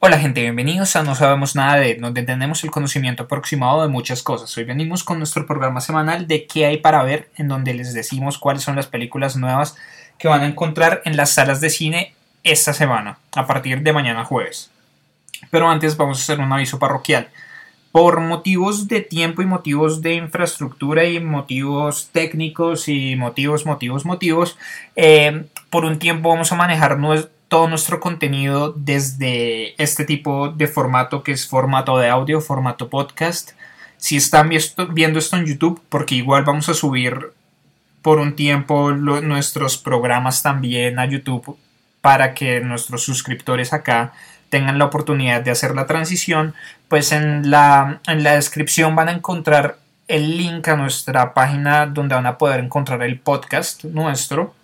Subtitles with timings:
[0.00, 4.22] Hola gente, bienvenidos a No Sabemos Nada de, donde tenemos el conocimiento aproximado de muchas
[4.22, 4.56] cosas.
[4.56, 8.38] Hoy venimos con nuestro programa semanal de qué hay para ver, en donde les decimos
[8.38, 9.74] cuáles son las películas nuevas
[10.16, 12.14] que van a encontrar en las salas de cine
[12.44, 14.70] esta semana, a partir de mañana jueves.
[15.50, 17.26] Pero antes vamos a hacer un aviso parroquial.
[17.90, 24.58] Por motivos de tiempo y motivos de infraestructura y motivos técnicos y motivos, motivos, motivos,
[24.94, 30.68] eh, por un tiempo vamos a manejar nuestro todo nuestro contenido desde este tipo de
[30.68, 33.52] formato que es formato de audio, formato podcast.
[33.96, 34.50] Si están
[34.92, 37.32] viendo esto en YouTube, porque igual vamos a subir
[38.02, 41.58] por un tiempo nuestros programas también a YouTube
[42.00, 44.12] para que nuestros suscriptores acá
[44.50, 46.54] tengan la oportunidad de hacer la transición,
[46.88, 52.14] pues en la, en la descripción van a encontrar el link a nuestra página donde
[52.14, 54.54] van a poder encontrar el podcast nuestro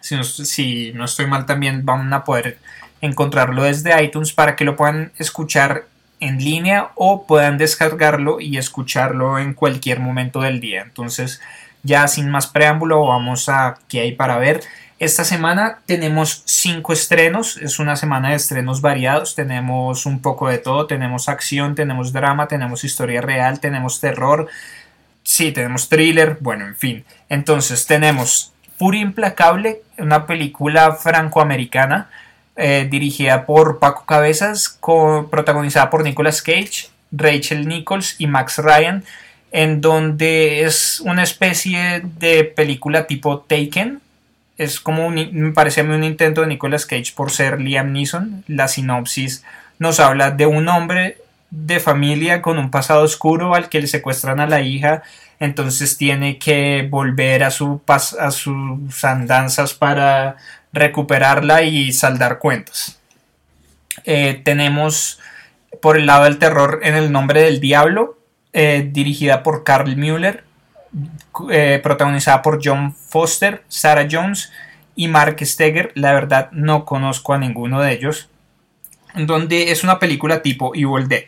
[0.00, 2.58] si no, estoy mal también van a poder
[3.00, 5.86] encontrarlo desde iTunes para que lo puedan escuchar
[6.20, 10.82] en línea o puedan descargarlo y escucharlo en cualquier momento del día.
[10.82, 11.40] Entonces,
[11.82, 14.60] ya sin más preámbulo, vamos a qué hay para ver.
[14.98, 20.58] Esta semana tenemos cinco estrenos, es una semana de estrenos variados, tenemos un poco de
[20.58, 24.48] todo, tenemos acción, tenemos drama, tenemos historia real, tenemos terror,
[25.22, 27.04] sí, tenemos thriller, bueno, en fin.
[27.30, 32.08] Entonces tenemos Furia Implacable, una película francoamericana
[32.56, 34.78] eh, dirigida por Paco Cabezas,
[35.30, 39.04] protagonizada por Nicolas Cage, Rachel Nichols y Max Ryan,
[39.52, 44.00] en donde es una especie de película tipo Taken.
[44.56, 48.44] Es como me parece a mí un intento de Nicolas Cage por ser Liam Neeson.
[48.48, 49.44] La sinopsis
[49.78, 51.18] nos habla de un hombre
[51.50, 55.02] de familia con un pasado oscuro al que le secuestran a la hija
[55.40, 60.36] entonces tiene que volver a, su a sus andanzas para
[60.72, 63.00] recuperarla y saldar cuentas.
[64.04, 65.18] Eh, tenemos
[65.80, 68.18] por el lado del terror en el nombre del diablo,
[68.52, 70.44] eh, dirigida por Carl Müller,
[71.50, 74.52] eh, protagonizada por John Foster, Sarah Jones
[74.94, 75.90] y Mark Steger.
[75.94, 78.28] La verdad no conozco a ninguno de ellos.
[79.14, 81.24] Donde es una película tipo Evil Dead.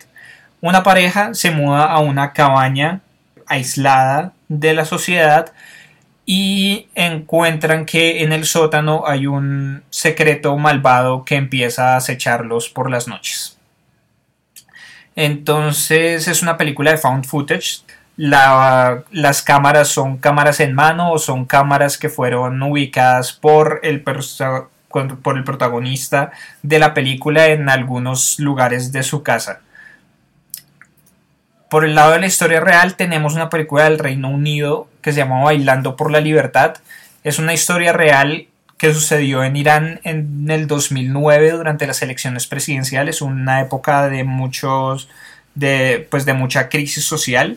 [0.62, 3.00] Una pareja se muda a una cabaña
[3.48, 5.52] aislada de la sociedad
[6.24, 12.90] y encuentran que en el sótano hay un secreto malvado que empieza a acecharlos por
[12.92, 13.58] las noches.
[15.16, 17.82] Entonces es una película de found footage.
[18.16, 25.36] las cámaras son cámaras en mano o son cámaras que fueron ubicadas por el, por
[25.36, 26.30] el protagonista
[26.62, 29.62] de la película en algunos lugares de su casa.
[31.72, 35.16] Por el lado de la historia real tenemos una película del Reino Unido que se
[35.16, 36.75] llama Bailando por la Libertad.
[37.25, 38.47] Es una historia real
[38.77, 45.09] que sucedió en Irán en el 2009 durante las elecciones presidenciales, una época de muchos
[45.55, 47.56] de pues de mucha crisis social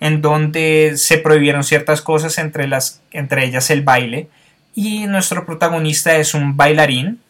[0.00, 4.30] en donde se prohibieron ciertas cosas entre las entre ellas el baile
[4.74, 7.20] y nuestro protagonista es un bailarín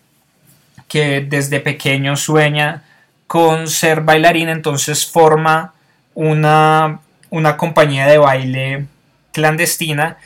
[0.87, 2.85] que desde pequeño sueña
[3.27, 5.75] con ser bailarín, entonces forma
[6.15, 7.01] una,
[7.31, 8.87] una compañía de baile
[9.33, 10.19] clandestina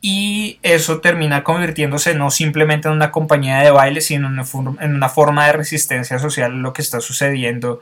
[0.00, 5.46] y eso termina convirtiéndose no simplemente en una compañía de baile, sino en una, forma
[5.46, 7.80] de resistencia social a lo que está sucediendo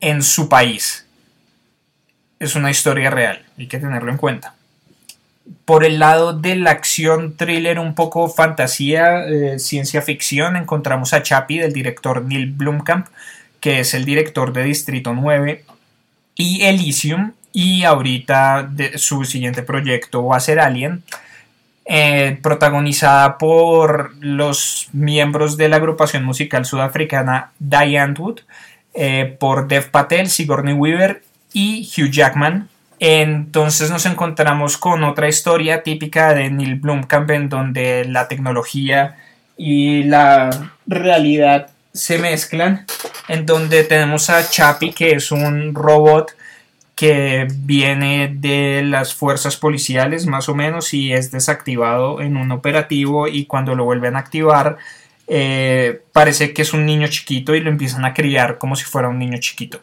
[0.00, 1.06] en su país.
[2.40, 4.54] Es una historia real, hay que tenerlo en cuenta.
[5.64, 11.22] Por el lado de la acción thriller, un poco fantasía, eh, ciencia ficción, encontramos a
[11.22, 13.06] Chappie del director Neil Blomkamp,
[13.60, 15.64] que es el director de Distrito 9
[16.38, 21.02] y Elysium y ahorita de, su siguiente proyecto va a ser Alien,
[21.84, 28.40] eh, protagonizada por los miembros de la agrupación musical sudafricana Diane Wood,
[28.94, 31.22] eh, por Dev Patel, Sigourney Weaver
[31.52, 32.68] y Hugh Jackman.
[33.00, 39.16] Entonces nos encontramos con otra historia típica de Neil Blomkamp en donde la tecnología
[39.56, 42.86] y la realidad se mezclan,
[43.26, 46.34] en donde tenemos a Chappie, que es un robot
[46.94, 53.28] que viene de las fuerzas policiales más o menos y es desactivado en un operativo
[53.28, 54.78] y cuando lo vuelven a activar
[55.28, 59.08] eh, parece que es un niño chiquito y lo empiezan a criar como si fuera
[59.08, 59.80] un niño chiquito.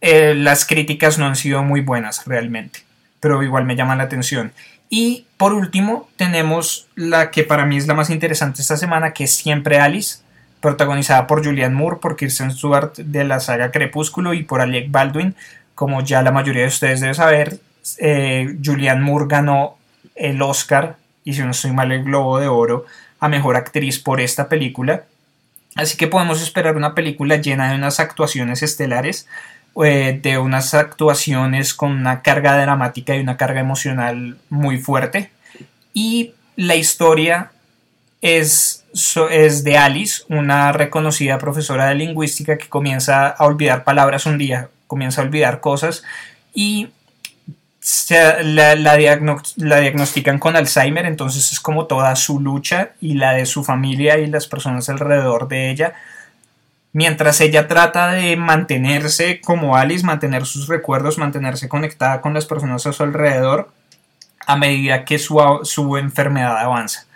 [0.00, 2.80] Eh, las críticas no han sido muy buenas realmente,
[3.18, 4.52] pero igual me llaman la atención.
[4.90, 9.24] Y por último tenemos la que para mí es la más interesante esta semana, que
[9.24, 10.18] es Siempre Alice,
[10.62, 15.34] protagonizada por Julianne Moore, por Kirsten Stewart de la saga Crepúsculo y por Alec Baldwin.
[15.74, 17.58] Como ya la mayoría de ustedes deben saber,
[17.98, 19.76] eh, Julianne Moore ganó
[20.14, 22.86] el Oscar, y si no estoy mal, el Globo de Oro
[23.20, 25.04] a Mejor Actriz por esta película.
[25.74, 29.26] Así que podemos esperar una película llena de unas actuaciones estelares,
[29.82, 35.30] eh, de unas actuaciones con una carga dramática y una carga emocional muy fuerte.
[35.92, 37.50] Y la historia
[38.22, 38.84] es,
[39.30, 44.70] es de Alice, una reconocida profesora de lingüística que comienza a olvidar palabras un día,
[44.86, 46.04] comienza a olvidar cosas
[46.54, 46.88] y
[48.44, 53.64] la, la, diagnostican con Alzheimer, entonces es como toda su lucha y la de su
[53.64, 55.94] familia y las personas alrededor de ella.
[56.92, 62.86] Mientras ella trata de mantenerse como Alice, mantener sus recuerdos, mantenerse conectada con las personas
[62.86, 63.72] a su alrededor
[64.46, 67.06] a medida que su, su enfermedad avanza.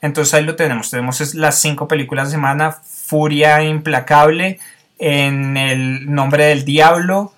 [0.00, 4.58] Entonces ahí lo tenemos, tenemos las cinco películas de semana, Furia Implacable,
[4.98, 7.32] en el nombre del diablo,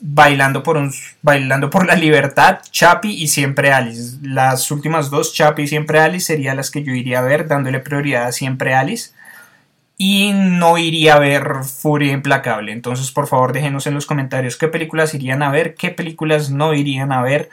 [0.00, 0.92] bailando por, un,
[1.22, 4.18] bailando por la libertad, Chapi y siempre Alice.
[4.22, 7.80] Las últimas dos, Chapi y siempre Alice, serían las que yo iría a ver, dándole
[7.80, 9.10] prioridad a siempre Alice.
[9.96, 12.72] Y no iría a ver Furia Implacable.
[12.72, 16.74] Entonces, por favor, déjenos en los comentarios qué películas irían a ver, qué películas no
[16.74, 17.48] irían a ver.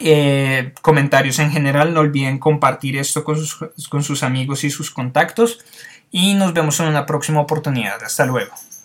[0.00, 1.94] Eh, comentarios en general.
[1.94, 5.60] No olviden compartir esto con sus, con sus amigos y sus contactos.
[6.10, 8.02] Y nos vemos en una próxima oportunidad.
[8.02, 8.52] Hasta luego.